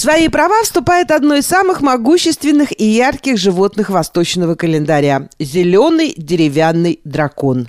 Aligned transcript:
свои 0.00 0.28
права 0.28 0.62
вступает 0.62 1.10
одно 1.10 1.34
из 1.34 1.46
самых 1.46 1.82
могущественных 1.82 2.72
и 2.80 2.86
ярких 2.86 3.36
животных 3.36 3.90
восточного 3.90 4.54
календаря– 4.54 5.28
зеленый 5.38 6.14
деревянный 6.16 7.00
дракон. 7.04 7.68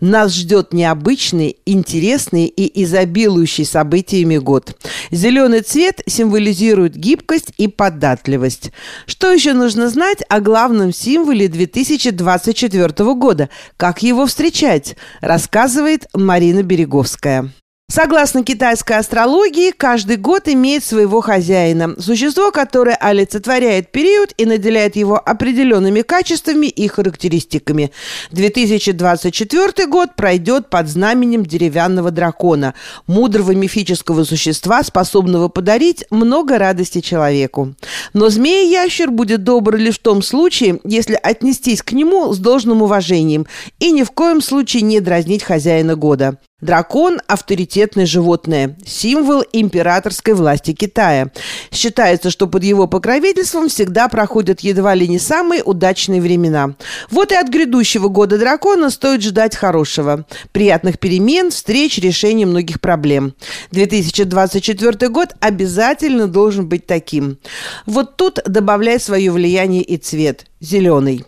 Нас 0.00 0.34
ждет 0.34 0.72
необычный, 0.72 1.56
интересный 1.66 2.46
и 2.46 2.82
изобилующий 2.82 3.64
событиями 3.64 4.38
год. 4.38 4.76
Зеленый 5.12 5.60
цвет 5.60 6.02
символизирует 6.06 6.96
гибкость 6.96 7.52
и 7.58 7.68
податливость. 7.68 8.72
Что 9.06 9.30
еще 9.30 9.52
нужно 9.52 9.88
знать 9.88 10.24
о 10.28 10.40
главном 10.40 10.92
символе 10.92 11.46
2024 11.46 13.14
года? 13.14 13.50
Как 13.76 14.02
его 14.02 14.26
встречать? 14.26 14.96
Рассказывает 15.20 16.06
Марина 16.12 16.64
Береговская. 16.64 17.52
Согласно 17.90 18.44
китайской 18.44 18.98
астрологии, 18.98 19.70
каждый 19.70 20.18
год 20.18 20.46
имеет 20.46 20.84
своего 20.84 21.22
хозяина, 21.22 21.96
существо, 21.98 22.50
которое 22.50 22.94
олицетворяет 22.94 23.90
период 23.90 24.34
и 24.36 24.44
наделяет 24.44 24.94
его 24.94 25.16
определенными 25.16 26.02
качествами 26.02 26.66
и 26.66 26.86
характеристиками. 26.86 27.90
2024 28.30 29.86
год 29.86 30.16
пройдет 30.16 30.68
под 30.68 30.86
знаменем 30.86 31.46
деревянного 31.46 32.10
дракона, 32.10 32.74
мудрого 33.06 33.52
мифического 33.52 34.22
существа, 34.24 34.84
способного 34.84 35.48
подарить 35.48 36.04
много 36.10 36.58
радости 36.58 37.00
человеку. 37.00 37.74
Но 38.12 38.28
змея-ящер 38.28 39.10
будет 39.10 39.44
добр 39.44 39.76
лишь 39.76 39.98
в 39.98 40.02
том 40.02 40.20
случае, 40.20 40.78
если 40.84 41.18
отнестись 41.20 41.82
к 41.82 41.92
нему 41.92 42.34
с 42.34 42.38
должным 42.38 42.82
уважением 42.82 43.46
и 43.80 43.90
ни 43.90 44.02
в 44.02 44.10
коем 44.10 44.42
случае 44.42 44.82
не 44.82 45.00
дразнить 45.00 45.42
хозяина 45.42 45.96
года. 45.96 46.38
Дракон– 46.60 47.20
авторитетное 47.28 48.04
животное, 48.04 48.76
символ 48.84 49.44
императорской 49.52 50.34
власти 50.34 50.72
Китая. 50.72 51.30
Считается, 51.70 52.30
что 52.32 52.48
под 52.48 52.64
его 52.64 52.88
покровительством 52.88 53.68
всегда 53.68 54.08
проходят 54.08 54.58
едва 54.58 54.92
ли 54.96 55.06
не 55.06 55.20
самые 55.20 55.62
удачные 55.62 56.20
времена. 56.20 56.74
Вот 57.12 57.30
и 57.30 57.36
от 57.36 57.48
грядущего 57.48 58.08
года 58.08 58.38
дракона 58.38 58.90
стоит 58.90 59.22
ждать 59.22 59.54
хорошего. 59.54 60.26
Приятных 60.50 60.98
перемен, 60.98 61.52
встреч, 61.52 61.98
решений 61.98 62.44
многих 62.44 62.80
проблем. 62.80 63.34
2024 63.70 65.10
год 65.10 65.36
обязательно 65.38 66.26
должен 66.26 66.68
быть 66.68 66.88
таким. 66.88 67.38
Вот 67.86 68.16
тут 68.16 68.40
добавляй 68.44 68.98
свое 68.98 69.30
влияние 69.30 69.84
и 69.84 69.96
цвет– 69.96 70.46
зеленый. 70.60 71.24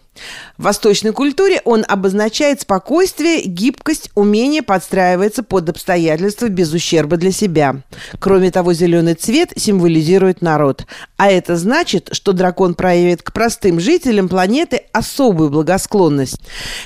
В 0.61 0.65
восточной 0.65 1.13
культуре 1.13 1.63
он 1.65 1.87
обозначает 1.89 2.61
спокойствие, 2.61 3.41
гибкость, 3.45 4.11
умение 4.15 4.61
подстраиваться 4.61 5.43
под 5.43 5.71
обстоятельства 5.71 6.51
без 6.51 6.71
ущерба 6.75 7.17
для 7.17 7.33
себя. 7.33 7.77
Кроме 8.19 8.51
того, 8.51 8.75
зеленый 8.75 9.15
цвет 9.15 9.55
символизирует 9.57 10.43
народ. 10.43 10.85
А 11.17 11.31
это 11.31 11.57
значит, 11.57 12.11
что 12.13 12.35
дракон 12.35 12.75
проявит 12.75 13.23
к 13.23 13.33
простым 13.33 13.81
жителям 13.81 14.29
планеты 14.29 14.83
особую 14.93 15.49
благосклонность. 15.49 16.43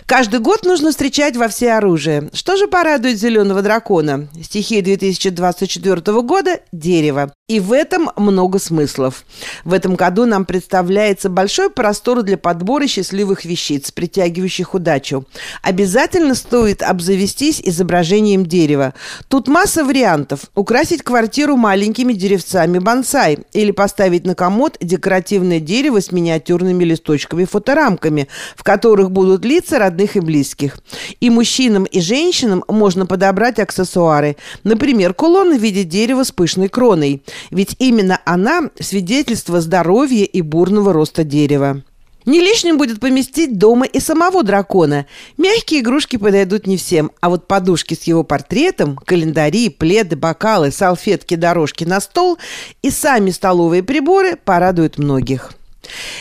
Каждый 0.06 0.38
год 0.38 0.64
нужно 0.64 0.92
встречать 0.92 1.36
во 1.36 1.48
все 1.48 1.72
оружие. 1.72 2.30
Что 2.32 2.56
же 2.56 2.68
порадует 2.68 3.18
зеленого 3.18 3.60
дракона? 3.60 4.28
Стихия 4.40 4.82
2024 4.82 6.22
года– 6.22 6.60
дерево. 6.72 7.32
И 7.48 7.58
в 7.58 7.72
этом 7.72 8.10
много 8.16 8.60
смыслов. 8.60 9.24
В 9.64 9.74
этом 9.74 9.96
году 9.96 10.26
нам 10.26 10.44
представляется 10.44 11.28
большой 11.28 11.70
простор 11.70 12.22
для 12.22 12.38
подбора 12.38 12.86
счастливых 12.86 13.44
вещей 13.44 13.63
вещиц, 13.64 13.90
притягивающих 13.90 14.74
удачу. 14.74 15.24
Обязательно 15.62 16.34
стоит 16.34 16.82
обзавестись 16.82 17.60
изображением 17.64 18.46
дерева. 18.46 18.94
Тут 19.28 19.48
масса 19.48 19.84
вариантов. 19.84 20.40
Украсить 20.54 21.02
квартиру 21.02 21.56
маленькими 21.56 22.12
деревцами 22.12 22.78
бонсай 22.78 23.38
или 23.52 23.70
поставить 23.70 24.26
на 24.26 24.34
комод 24.34 24.76
декоративное 24.80 25.60
дерево 25.60 26.00
с 26.00 26.12
миниатюрными 26.12 26.84
листочками-фоторамками, 26.84 28.28
в 28.56 28.62
которых 28.62 29.10
будут 29.10 29.44
лица 29.44 29.78
родных 29.78 30.16
и 30.16 30.20
близких. 30.20 30.78
И 31.20 31.30
мужчинам, 31.30 31.84
и 31.84 32.00
женщинам 32.00 32.64
можно 32.68 33.06
подобрать 33.06 33.58
аксессуары. 33.58 34.36
Например, 34.64 35.14
кулон 35.14 35.56
в 35.56 35.60
виде 35.60 35.84
дерева 35.84 36.24
с 36.24 36.32
пышной 36.32 36.68
кроной. 36.68 37.22
Ведь 37.50 37.76
именно 37.78 38.20
она– 38.24 38.70
свидетельство 38.80 39.60
здоровья 39.60 40.24
и 40.24 40.40
бурного 40.42 40.92
роста 40.92 41.24
дерева. 41.24 41.82
Не 42.26 42.40
лишним 42.40 42.78
будет 42.78 43.00
поместить 43.00 43.58
дома 43.58 43.84
и 43.84 44.00
самого 44.00 44.42
дракона. 44.42 45.06
Мягкие 45.36 45.80
игрушки 45.80 46.16
подойдут 46.16 46.66
не 46.66 46.76
всем, 46.76 47.10
а 47.20 47.28
вот 47.28 47.46
подушки 47.46 47.94
с 47.94 48.04
его 48.04 48.24
портретом, 48.24 48.96
календари, 48.96 49.68
пледы, 49.68 50.16
бокалы, 50.16 50.70
салфетки, 50.70 51.34
дорожки 51.34 51.84
на 51.84 52.00
стол 52.00 52.38
и 52.82 52.90
сами 52.90 53.30
столовые 53.30 53.82
приборы 53.82 54.36
порадуют 54.36 54.98
многих. 54.98 55.52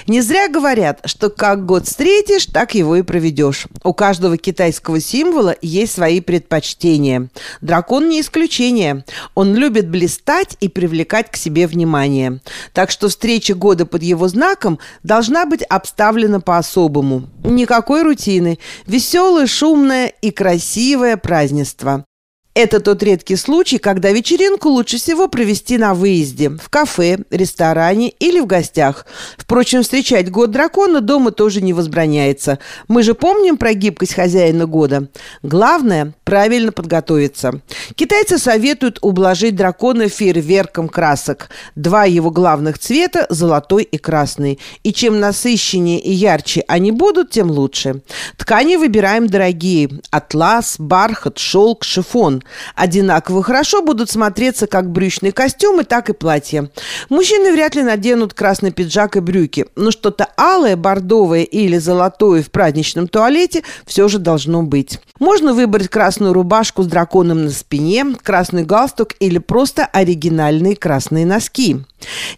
Не 0.07 0.21
зря 0.21 0.47
говорят, 0.47 1.01
что 1.05 1.29
как 1.29 1.65
год 1.65 1.87
встретишь, 1.87 2.45
так 2.45 2.75
его 2.75 2.95
и 2.95 3.01
проведешь. 3.01 3.67
У 3.83 3.93
каждого 3.93 4.37
китайского 4.37 4.99
символа 4.99 5.55
есть 5.61 5.93
свои 5.93 6.21
предпочтения. 6.21 7.29
Дракон 7.61 8.09
не 8.09 8.21
исключение. 8.21 9.05
Он 9.35 9.55
любит 9.55 9.89
блистать 9.89 10.57
и 10.59 10.67
привлекать 10.67 11.31
к 11.31 11.35
себе 11.35 11.67
внимание. 11.67 12.39
Так 12.73 12.91
что 12.91 13.09
встреча 13.09 13.55
года 13.55 13.85
под 13.85 14.03
его 14.03 14.27
знаком 14.27 14.79
должна 15.03 15.45
быть 15.45 15.63
обставлена 15.63 16.41
по-особому. 16.41 17.29
Никакой 17.43 18.03
рутины. 18.03 18.59
Веселое, 18.85 19.47
шумное 19.47 20.07
и 20.07 20.31
красивое 20.31 21.17
празднество. 21.17 22.05
Это 22.55 22.79
тот 22.79 23.01
редкий 23.01 23.35
случай, 23.35 23.79
когда 23.79 24.11
вечеринку 24.11 24.69
лучше 24.69 24.97
всего 24.97 25.27
провести 25.27 25.79
на 25.79 25.95
выезде, 25.95 26.49
в 26.49 26.69
кафе, 26.69 27.17
ресторане 27.31 28.09
или 28.19 28.39
в 28.39 28.45
гостях. 28.45 29.07
Впрочем, 29.37 29.81
встречать 29.81 30.29
год 30.29 30.51
дракона 30.51 31.01
дома 31.01 31.31
тоже 31.31 31.61
не 31.61 31.73
возбраняется. 31.73 32.59
Мы 32.87 33.01
же 33.01 33.15
помним 33.15 33.57
про 33.57 33.73
гибкость 33.73 34.13
хозяина 34.13 34.67
года. 34.67 35.07
Главное– 35.41 36.13
правильно 36.23 36.71
подготовиться. 36.71 37.59
Китайцы 37.95 38.37
советуют 38.37 38.99
ублажить 39.01 39.55
дракона 39.55 40.07
фейерверком 40.07 40.89
красок. 40.89 41.49
Два 41.75 42.05
его 42.05 42.29
главных 42.29 42.77
цвета– 42.77 43.25
золотой 43.31 43.81
и 43.81 43.97
красный. 43.97 44.59
И 44.83 44.93
чем 44.93 45.19
насыщеннее 45.19 45.99
и 45.99 46.11
ярче 46.11 46.63
они 46.67 46.91
будут, 46.91 47.31
тем 47.31 47.49
лучше. 47.49 48.03
Ткани 48.37 48.75
выбираем 48.75 49.25
дорогие– 49.25 49.89
атлас, 50.11 50.75
бархат, 50.77 51.39
шелк, 51.39 51.83
шифон. 51.83 52.42
Одинаково 52.75 53.43
хорошо 53.43 53.81
будут 53.81 54.09
смотреться 54.09 54.67
как 54.67 54.89
брючные 54.89 55.31
костюмы, 55.31 55.83
так 55.83 56.09
и 56.09 56.13
платья. 56.13 56.69
Мужчины 57.09 57.51
вряд 57.51 57.75
ли 57.75 57.83
наденут 57.83 58.33
красный 58.33 58.71
пиджак 58.71 59.15
и 59.17 59.19
брюки, 59.19 59.65
но 59.75 59.91
что-то 59.91 60.27
алое, 60.37 60.75
бордовое 60.75 61.43
или 61.43 61.77
золотое 61.77 62.43
в 62.43 62.51
праздничном 62.51 63.07
туалете 63.07 63.63
все 63.85 64.07
же 64.07 64.19
должно 64.19 64.63
быть. 64.63 64.99
Можно 65.19 65.53
выбрать 65.53 65.89
красную 65.89 66.33
рубашку 66.33 66.83
с 66.83 66.87
драконом 66.87 67.45
на 67.45 67.51
спине, 67.51 68.05
красный 68.21 68.63
галстук 68.63 69.13
или 69.19 69.37
просто 69.37 69.85
оригинальные 69.85 70.75
красные 70.75 71.25
носки. 71.25 71.77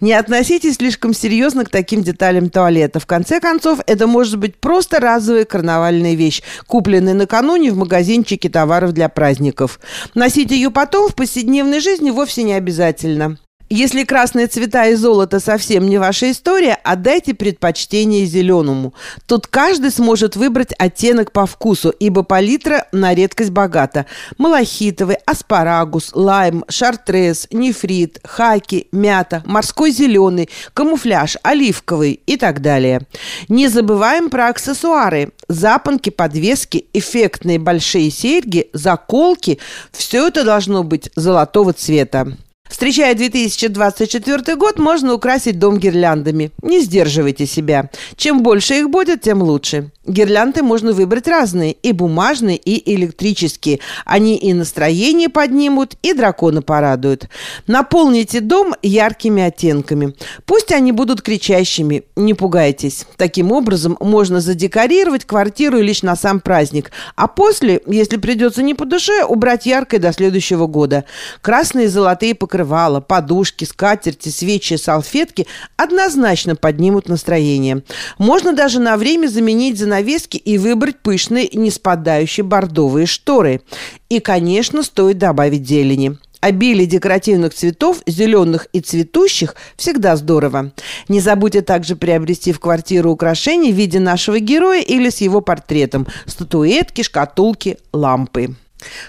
Не 0.02 0.14
относитесь 0.14 0.76
слишком 0.76 1.14
серьезно 1.14 1.66
к 1.66 1.70
таким 1.70 2.04
деталям 2.04 2.50
туалета. 2.50 3.00
В 3.00 3.06
конце 3.06 3.40
концов, 3.40 3.80
это 3.88 4.08
может 4.08 4.38
быть 4.38 4.56
просто 4.58 5.00
разовая 5.00 5.46
карнавальная 5.46 6.14
вещь, 6.14 6.42
купленная 6.68 7.14
накануне 7.14 7.72
в 7.72 7.78
магазинчике 7.78 8.50
товаров 8.50 8.92
для 8.94 9.10
праздников. 9.10 9.80
Носить 10.14 10.52
ее 10.52 10.72
потом 10.72 11.10
в 11.10 11.16
повседневной 11.16 11.80
жизни 11.80 12.12
вовсе 12.12 12.44
не 12.44 12.54
обязательно. 12.54 13.38
Если 13.70 14.04
красные 14.04 14.46
цвета 14.46 14.86
и 14.86 14.94
золото 14.94 15.40
совсем 15.40 15.90
не 15.90 15.98
ваша 15.98 16.30
история, 16.30 16.78
отдайте 16.84 17.34
предпочтение 17.34 18.28
зеленому. 18.28 18.94
Тут 19.26 19.48
каждый 19.48 19.90
сможет 19.90 20.36
выбрать 20.36 20.72
оттенок 20.78 21.32
по 21.32 21.48
вкусу, 21.48 21.90
ибо 21.90 22.22
палитра 22.22 22.88
на 22.92 23.16
редкость 23.16 23.50
богата. 23.50 24.06
Малахитовый, 24.38 25.16
аспарагус, 25.26 26.12
лайм, 26.14 26.64
шартрез, 26.70 27.48
нефрит, 27.52 28.20
хаки, 28.24 28.88
мята, 28.92 29.42
морской 29.48 29.90
зеленый, 29.90 30.48
камуфляж, 30.76 31.38
оливковый 31.42 32.22
и 32.28 32.38
так 32.38 32.62
далее. 32.62 33.02
Не 33.50 33.68
забываем 33.68 34.30
про 34.30 34.50
аксессуары. 34.50 35.32
Запонки, 35.48 36.12
подвески, 36.12 36.86
эффектные 36.94 37.58
большие 37.58 38.12
серьги, 38.12 38.70
заколки– 38.74 39.58
все 39.92 40.28
это 40.28 40.44
должно 40.44 40.84
быть 40.84 41.10
золотого 41.16 41.74
цвета. 41.74 42.38
Встречая 42.68 43.14
2024 43.14 44.56
год, 44.56 44.80
можно 44.80 45.14
украсить 45.14 45.60
дом 45.60 45.78
гирляндами. 45.78 46.52
Не 46.64 46.80
сдерживайте 46.80 47.46
себя. 47.46 47.92
Чем 48.18 48.42
больше 48.42 48.80
их 48.80 48.90
будет, 48.90 49.22
тем 49.22 49.44
лучше. 49.44 49.92
Гирлянды 50.08 50.62
можно 50.64 50.92
выбрать 50.92 51.28
разные, 51.28 51.74
и 51.74 51.92
бумажные, 51.92 52.58
и 52.58 52.96
электрические. 52.96 53.80
Они 54.04 54.36
и 54.36 54.54
настроение 54.54 55.30
поднимут, 55.30 55.96
и 56.02 56.14
дракона 56.14 56.62
порадуют. 56.62 57.28
Наполните 57.68 58.40
дом 58.40 58.74
яркими 58.82 59.44
оттенками. 59.44 60.16
Пусть 60.46 60.72
они 60.72 60.92
будут 60.92 61.22
кричащими, 61.22 62.04
не 62.16 62.34
пугайтесь. 62.34 63.06
Таким 63.16 63.52
образом, 63.52 63.96
можно 64.00 64.42
задекорировать 64.42 65.26
квартиру 65.26 65.80
лишь 65.80 66.04
на 66.04 66.16
сам 66.16 66.40
праздник, 66.40 66.92
а 67.16 67.28
после, 67.28 67.82
если 67.88 68.18
придется 68.18 68.64
не 68.64 68.74
по 68.74 68.86
душе, 68.86 69.24
убрать 69.24 69.66
яркое 69.66 70.00
до 70.00 70.12
следующего 70.14 70.68
года. 70.68 71.06
Красные 71.42 71.86
и 71.86 71.90
золотые 71.90 72.34
покрытия 72.34 72.55
покрывала, 72.56 73.02
подушки, 73.02 73.66
скатерти, 73.66 74.30
свечи, 74.30 74.76
салфетки 74.76 75.46
однозначно 75.76 76.56
поднимут 76.56 77.10
настроение. 77.10 77.84
Можно 78.18 78.54
даже 78.54 78.80
на 78.80 78.96
время 78.96 79.28
заменить 79.28 79.78
занавески 79.78 80.38
и 80.38 80.58
выбрать 80.58 81.00
пышные, 81.00 81.50
не 81.52 81.70
спадающие 81.70 82.46
бордовые 82.46 83.08
шторы. 83.08 83.62
И, 84.08 84.22
конечно, 84.22 84.84
стоит 84.84 85.18
добавить 85.18 85.68
зелени. 85.68 86.18
Обилие 86.40 86.86
декоративных 86.86 87.54
цветов, 87.54 88.02
зеленых 88.08 88.68
и 88.72 88.80
цветущих, 88.80 89.56
всегда 89.76 90.16
здорово. 90.16 90.72
Не 91.10 91.20
забудьте 91.20 91.62
также 91.62 91.98
приобрести 91.98 92.54
в 92.54 92.62
квартиру 92.62 93.12
украшения 93.12 93.74
в 93.74 93.76
виде 93.76 94.00
нашего 94.00 94.40
героя 94.40 94.82
или 94.82 95.10
с 95.10 95.18
его 95.18 95.42
портретом, 95.42 96.08
статуэтки, 96.26 97.02
шкатулки, 97.02 97.80
лампы. 97.92 98.56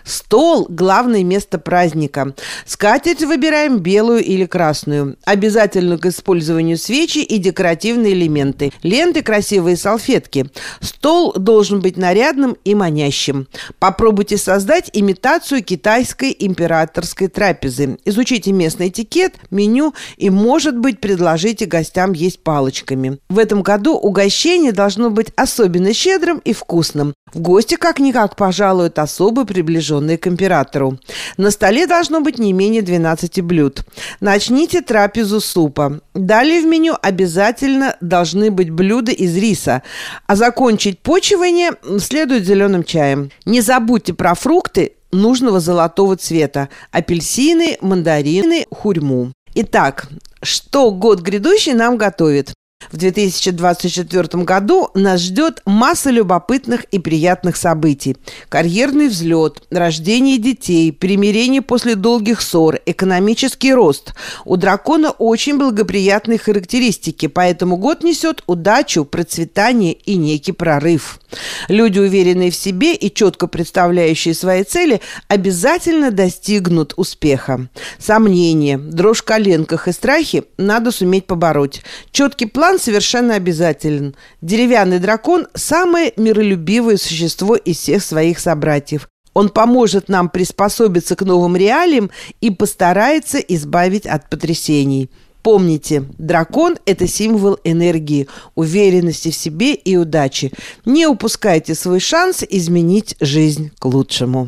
Стол– 0.05 0.67
главное 0.69 1.25
место 1.25 1.59
праздника. 1.59 2.35
Скатерть 2.65 3.23
выбираем 3.23 3.79
белую 3.79 4.23
или 4.23 4.47
красную. 4.47 5.17
Обязательно 5.25 5.99
к 5.99 6.07
использованию 6.07 6.79
свечи 6.79 7.19
и 7.19 7.39
декоративные 7.39 8.13
элементы. 8.13 8.73
Ленты, 8.83 9.23
красивые 9.23 9.77
салфетки. 9.77 10.47
Стол 10.81 11.33
должен 11.35 11.81
быть 11.81 11.97
нарядным 11.97 12.57
и 12.65 12.75
манящим. 12.75 13.49
Попробуйте 13.79 14.37
создать 14.37 14.91
имитацию 14.93 15.63
китайской 15.63 16.35
императорской 16.39 17.29
трапезы. 17.29 17.99
Изучите 18.05 18.53
местный 18.53 18.89
этикет, 18.89 19.35
меню 19.51 19.95
и, 20.17 20.31
может 20.31 20.79
быть, 20.79 21.01
предложите 21.01 21.67
гостям 21.67 22.13
есть 22.13 22.43
палочками. 22.43 23.19
В 23.29 23.39
этом 23.39 23.63
году 23.63 23.97
угощение 23.97 24.73
должно 24.73 25.11
быть 25.11 25.33
особенно 25.37 25.93
щедрым 25.93 26.39
и 26.39 26.53
вкусным. 26.53 27.15
В 27.37 27.41
гости 27.41 27.75
как-никак 27.75 28.35
пожалуют 28.35 28.99
особо 28.99 29.45
приближенные 29.45 30.17
к 30.17 30.27
императору. 30.27 30.99
На 31.37 31.51
столе 31.51 31.87
должно 31.87 32.23
быть 32.23 32.39
не 32.39 32.55
менее 32.55 32.81
12 32.81 33.43
блюд. 33.43 33.85
Начните 34.21 34.81
трапезу 34.81 35.43
супа. 35.43 36.01
Далее 36.15 36.63
в 36.63 36.65
меню 36.65 36.95
обязательно 37.03 37.97
должны 38.01 38.51
быть 38.51 38.71
блюда 38.71 39.13
из 39.13 39.37
риса, 39.37 39.83
а 40.27 40.35
закончить 40.35 41.01
почивание 41.01 41.73
следует 41.99 42.47
зеленым 42.47 42.85
чаем. 42.85 43.31
Не 43.45 43.61
забудьте 43.61 44.15
про 44.15 44.35
фрукты 44.35 44.93
нужного 45.13 45.61
золотого 45.61 46.17
цвета– 46.17 46.71
апельсины, 46.91 47.77
мандарины, 47.83 48.65
хурьму. 48.71 49.33
Итак, 49.55 50.09
что 50.43 50.91
год 50.91 51.21
грядущий 51.21 51.75
нам 51.75 51.99
готовит? 51.99 52.55
В 52.93 52.97
2024 52.97 54.45
году 54.45 54.91
нас 54.95 55.21
ждет 55.21 55.63
масса 55.67 56.11
любопытных 56.11 56.85
и 56.85 56.99
приятных 56.99 57.57
событий. 57.57 58.17
Карьерный 58.49 59.09
взлет, 59.09 59.63
рождение 59.71 60.39
детей, 60.39 60.93
примирение 60.93 61.63
после 61.63 61.95
долгих 61.95 62.41
ссор, 62.41 62.79
экономический 62.87 63.75
рост. 63.75 64.15
У 64.45 64.57
дракона 64.57 65.11
очень 65.11 65.59
благоприятные 65.59 66.39
характеристики, 66.39 67.27
поэтому 67.27 67.77
год 67.77 68.03
несет 68.03 68.43
удачу, 68.47 69.05
процветание 69.05 69.93
и 69.93 70.17
некий 70.17 70.53
прорыв. 70.53 71.21
Люди, 71.69 71.99
уверенные 71.99 72.51
в 72.51 72.57
себе 72.57 72.95
и 72.95 73.13
четко 73.13 73.47
представляющие 73.47 74.35
свои 74.35 74.63
цели, 74.63 75.01
обязательно 75.29 76.11
достигнут 76.11 76.95
успеха. 76.97 77.69
Сомнения, 77.99 78.79
дрожь 78.79 79.21
в 79.21 79.25
коленках 79.25 79.89
и 79.89 79.93
страхи 79.93 80.45
надо 80.57 80.93
суметь 80.93 81.27
побороть. 81.27 81.83
Четкий 82.13 82.47
план 82.47 82.76
совершенно 82.79 83.35
обязателен. 83.35 84.15
Деревянный 84.41 84.99
дракон– 84.99 85.47
самое 85.55 86.13
миролюбивое 86.17 86.97
существо 86.97 87.57
из 87.57 87.79
всех 87.79 88.03
своих 88.03 88.39
собратьев. 88.39 89.09
Он 89.35 89.51
поможет 89.51 90.09
нам 90.09 90.31
приспособиться 90.31 91.15
к 91.15 91.23
новым 91.23 91.57
реалиям 91.57 92.11
и 92.41 92.51
постарается 92.51 93.39
избавить 93.39 94.07
от 94.07 94.31
потрясений. 94.31 95.11
Помните, 95.43 96.05
дракон– 96.19 96.77
это 96.87 97.07
символ 97.07 97.59
энергии, 97.63 98.27
уверенности 98.57 99.31
в 99.31 99.37
себе 99.37 99.75
и 99.75 99.97
удачи. 99.97 100.53
Не 100.85 101.07
упускайте 101.07 101.75
свой 101.75 102.01
шанс 102.01 102.43
изменить 102.43 103.15
жизнь 103.21 103.71
к 103.79 103.85
лучшему. 103.85 104.45